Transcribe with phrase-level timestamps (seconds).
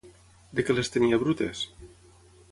[0.59, 1.61] De què les tenia brutes?